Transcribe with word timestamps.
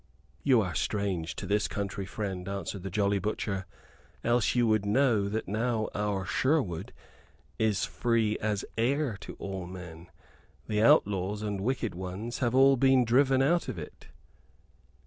"You 0.41 0.61
are 0.61 0.73
strange 0.73 1.35
to 1.35 1.45
this 1.45 1.67
country, 1.67 2.07
friend," 2.07 2.49
answered 2.49 2.81
the 2.81 2.89
jolly 2.89 3.19
butcher, 3.19 3.67
"else 4.23 4.55
you 4.55 4.65
would 4.65 4.83
know 4.83 5.29
that 5.29 5.47
now 5.47 5.89
our 5.93 6.25
Sherwood 6.25 6.91
is 7.59 7.85
free 7.85 8.35
as 8.39 8.65
air 8.79 9.15
to 9.17 9.33
all 9.35 9.67
men. 9.67 10.07
The 10.67 10.81
outlaws 10.81 11.43
and 11.43 11.61
wicked 11.61 11.93
ones 11.93 12.39
have 12.39 12.55
all 12.55 12.77
been 12.77 13.05
driven 13.05 13.43
out 13.43 13.67
of 13.67 13.77
it." 13.77 14.07